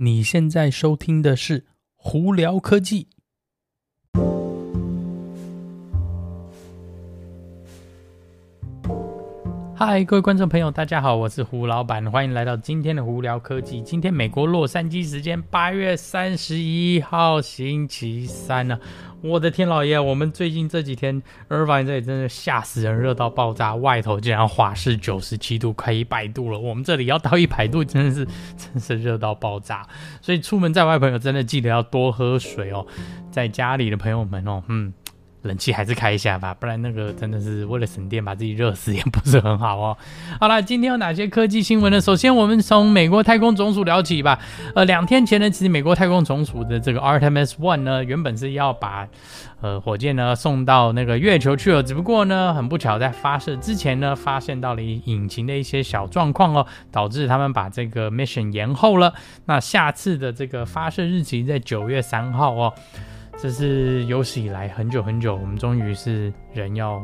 [0.00, 1.60] 你现在收听的是
[1.96, 3.08] 《胡聊科技》。
[9.74, 13.80] 嗨，各位观众朋友，大家好，我是胡老板，欢迎来到今天的《胡聊科技》。
[13.82, 18.78] 今天美国洛杉矶时间八月三十一号星期三呢、
[19.20, 26.58] 我的天老爷，我们最近这几天，Irvine 这里真的吓死人，热到爆炸，外头竟然华氏九十七度，快一百度了。
[26.58, 28.26] 我们这里要到一百度，真的是，
[28.56, 29.86] 真是热到爆炸。
[30.20, 32.86] 所以出门在外朋友真的记得要多喝水哦。
[33.30, 34.92] 在家里的朋友们哦，嗯。
[35.48, 39.96] 冷气还是开一下吧，不然那个真的是为了省电，把自己热死也不是很好哦。
[40.38, 42.00] 好了，今天有哪些科技新闻呢？
[42.00, 44.38] 首先，我们从美国太空总署聊起吧。
[44.74, 49.08] 呃，两天前呢，其实美国太空总署的这个 Artemis One 呢，原本是要把
[49.60, 59.14] 呃火箭呢送到那个月球去了，只不过呢，很不巧在发射之前呢，发现到了引擎的一些小状况哦，导致他们把这个 mission 延后了。
[59.46, 62.74] 那下次的这个发射日期在九月三号哦。
[63.40, 67.00] 这是有史以来很久很久，我们终于是人要，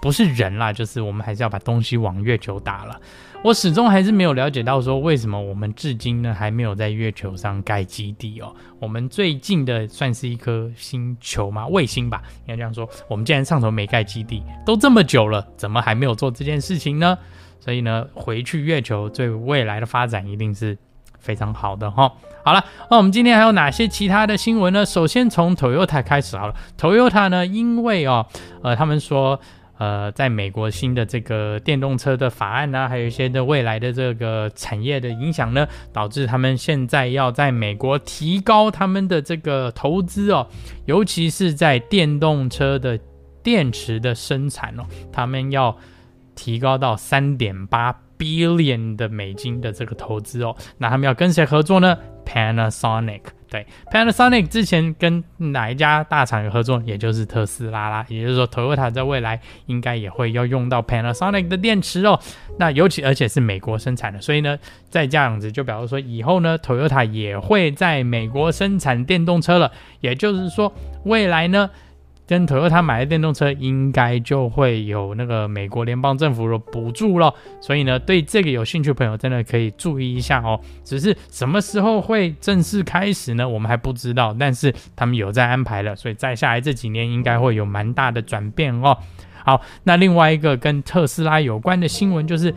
[0.00, 2.98] 不是人啦，就是我们还是要把东西往月球打了。
[3.44, 8.50] 我始终还是没有了解到说，为什么我们至今呢还没有在月球上盖基地哦。
[8.78, 11.66] 我们最近的算是一颗星球吗？
[11.66, 12.88] 卫星吧，应该这样说。
[13.06, 17.18] 我们既然上头没盖基地，都这么久了，怎么还没有做这件事情呢？
[17.60, 20.78] 所以呢，回去月球对未来的发展一定是。
[21.24, 22.12] 非常好的哈，
[22.44, 24.84] 好了，那我们今天还有哪些其他的新闻呢？
[24.84, 28.26] 首先从 Toyota 开始好了，Toyota 呢，因为哦，
[28.62, 29.40] 呃，他们说，
[29.78, 40.46] 呃，在美国新的这个电动车的法案呢、还有一些的未来的这个产业的影响呢，导致他们现在要在美国提高他们的这个投资哦，
[40.84, 43.00] 尤其是在电动车的
[43.42, 45.74] 电池的生产哦，他们要
[46.34, 47.96] 提高到三点八。
[48.24, 56.82] Billion 的美金的这个投资哦，那他们要跟谁合作呢？Panasonic，对，Panasonic 之前跟哪一家大厂有合作？
[56.86, 62.18] 也就是特斯拉啦，也就是说，Toyota 在未来应该也会要用到 Panasonic 的电池哦。
[62.58, 69.70] 那尤其而且是美国生产的，所以呢，在这样子就表示说，以后呢，Toyota 也会在美国生产电动车了。
[70.00, 70.72] 也就是说，
[71.04, 71.70] 未来呢。
[72.26, 80.60] 跟 Toyota 买的电动车应该就会有那个美国联邦政府的补助了，所以呢，对这个有兴趣的朋友真的可以注意一下哦。
[80.82, 83.48] 只是什么时候会正式开始呢？
[83.48, 88.96] 我们还不知道，但是他们有在安排了，所以在下来这几年应该会有蛮大的转变哦。
[89.44, 92.54] 好，那另外一个跟特斯拉有关的新闻就是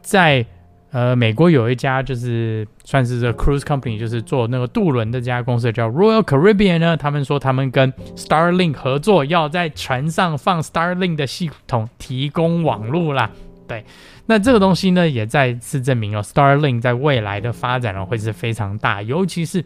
[0.00, 0.44] 在。
[0.92, 6.96] 呃，美国有一家就是算是这 cruise company，就是做那个渡轮的这家公司叫 Royal Caribbean 呢。
[6.96, 13.30] 他们说他们跟 Starlink 合作，要在船上放 Starlink 的系统，提供网络啦。
[13.68, 13.84] 对，
[14.26, 19.00] 那这个东西呢，也再次证明了 Starlink 在未来的发展呢会是非常大。
[19.00, 19.64] 尤其是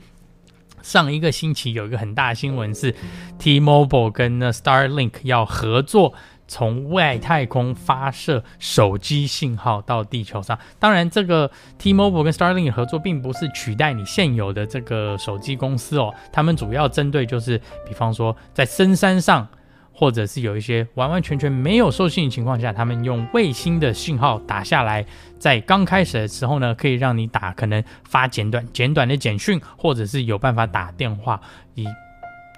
[0.82, 2.94] 上一个星期有一个很大的新闻是
[3.38, 6.12] T-Mobile 跟那 Starlink 要合作。
[6.46, 19.48] 从外太空发射手机信号到地球上，当然，这个 T-Mobile 跟 Starlink 合作并不是取代你现有的这个手机公司哦，他们主要针对就是，比方说在深山上，
[19.92, 25.04] 或者是有一些完完全全没有受信的情况下，他们用卫星的信号打下来，
[25.38, 31.40] 在刚开始的时候呢，可以让你打可能发简短简短的简讯，或者是有办法打电话，
[31.74, 31.86] 以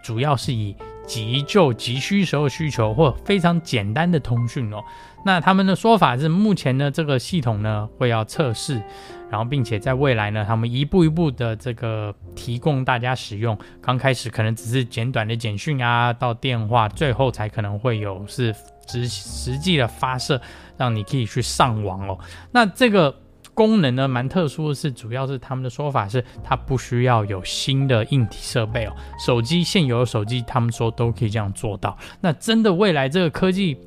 [0.03, 0.75] 主要是以。
[1.07, 4.83] 急救急需时候需求或非常简单的通讯哦，
[5.25, 8.83] 那他们的说法是，目前呢这个系统呢会要测试，
[9.31, 13.57] 然后并且在未来呢他们一步一步的这个提供大家使用。
[13.81, 18.55] 刚开始可能只是简短的简讯啊，到电话，最后才可能会有是
[18.87, 20.41] 实实际的发射，
[20.77, 22.19] 让你可以去上网哦。
[22.51, 23.15] 那这个。
[23.57, 28.93] 功能呢蛮特殊的是，主要是他们的说法是，它不需要有新的硬体设备哦。
[29.19, 31.97] 手机现有的手机，他们说都可以这样做到。
[32.21, 33.79] 那真的未来这个科技，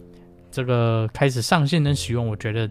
[0.49, 2.67] 这个开始上线能使用，我觉得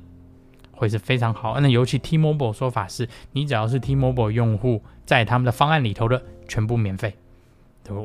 [0.72, 1.60] 会是非常好。
[1.60, 7.14] 那尤其 T-Mobile 说法是，你只要是 T-Mobile 用户，在他们的方案里头的全部免费，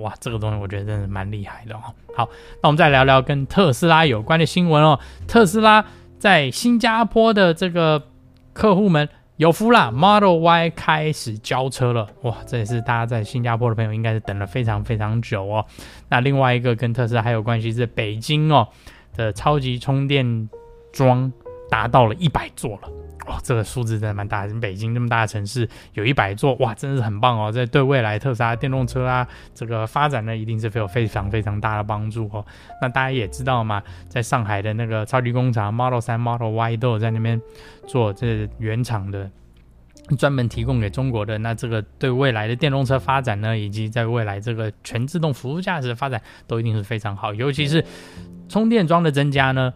[0.02, 1.82] 哇，这个东西我觉得真的蛮厉害的哦。
[2.16, 2.30] 好，
[2.62, 5.00] 那我们再聊聊跟特斯拉有关的新闻哦。
[5.28, 5.84] 特斯拉
[6.20, 8.13] 在新加坡的这个。
[8.54, 15.66] 客户们有福啦，Model Y 开始交车了，哇，这也是大家在新加坡的朋友应该是等了非常非常久哦。
[16.10, 18.68] 那另外一个跟特斯拉还有关系是北京哦
[19.16, 20.48] 的超级充电
[20.92, 21.32] 桩
[21.74, 22.90] 达到了一百座了。
[23.26, 27.52] 哇，这个数字真的蛮大的，北京这么大的城市有一百座，哇，真的是很棒哦！
[27.52, 32.46] 这对未来特斯拉电动车啊这个发展呢，一定是会有非常非常大的帮助哦。
[32.80, 37.42] 那大家也知道嘛，在上海的那个超级工厂 Model 3、Model Y 都有在那边
[37.88, 39.28] 做这原厂的
[40.20, 41.40] 专门提供给中国的。
[41.40, 47.34] 那这个对未来的电动车发展呢，以及在未来这个全自动辅助驾驶的发展，都一定是非常好。
[47.34, 47.84] 尤其是
[48.48, 49.74] 充电桩的增加呢，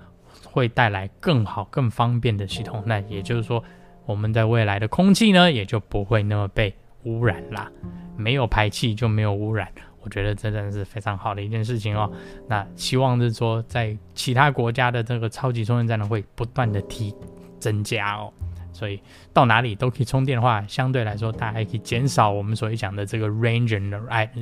[0.57, 2.83] 会带来更好、更方便的系统。
[2.86, 3.63] 那也就是说，
[4.06, 6.74] 我们在未来的空气呢，也就不会那么被
[7.04, 7.71] 污染啦。
[8.18, 9.69] 没有排气就没有污染。
[10.01, 12.12] 我觉得这真的是非常好的一件事情哦。
[12.48, 17.13] 那希望是说，在其他国家的这个超级充电站呢，会不断的提
[17.59, 18.33] 增加哦。
[18.74, 19.00] 所以
[19.33, 23.89] 到哪里都可以充电的话，相对来说，大家可以减少我们所讲的这个 range and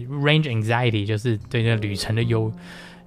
[0.07, 2.51] range anxiety，就是对这旅程的忧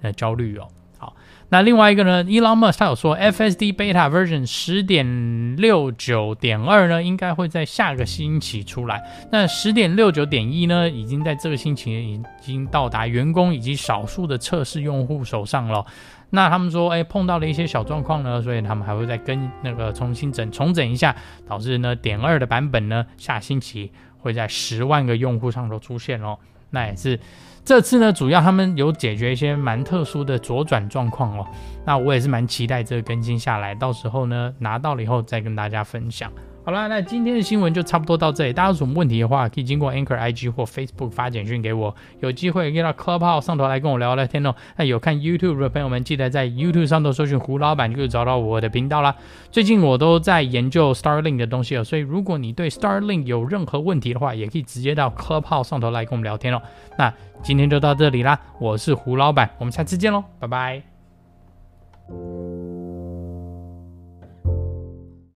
[0.03, 0.67] 呃焦虑哦。
[0.99, 1.15] 好，
[1.51, 9.01] 那另外一个呢，Elon Musk 他有说，FSD Beta Version 十点六九点二呢，应该会在下个星期出来。
[9.31, 15.87] 那十点六九点一呢，已经在这个星期已经到达员工以及少数的测试用户手上了。
[16.31, 21.15] 那他们说，哎，碰到了一些小状况呢，所以他们还会再跟那个重新整重整一下，
[21.47, 26.37] 导致呢点二的版本呢，下星期会在十万个用户上头出现哦。
[26.71, 27.19] 那也是
[27.65, 31.47] 这次呢，主要他们有解决一些蛮特殊的左转状况哦。
[31.85, 36.33] 那我也是蛮期待这个更新下来，到时候呢拿到了以后再跟大家分享。
[36.69, 38.53] 好了，那今天的新闻就差不多到这里。
[38.53, 41.97] 大家有什么问题的话，可以经过 Anchor IG 或 Facebook 发简讯给我。
[42.21, 44.55] 有机会可以到 Clubhouse 上头来跟我聊聊天哦。
[44.77, 49.17] 那有看 YouTube 的朋友们，记得在 YouTube 上头搜寻胡老板，就可以找到我的频道啦。
[49.51, 56.61] 最近我都在研究 Starlink 的东西哦，所以如果你对 Starlink 有任何问题的话，也可以直接到 Clubhouse 上头来跟我们聊天哦。
[56.99, 57.11] 那
[57.43, 60.83] 今天就到这里啦，我是胡老板，我们下次见喽，拜拜。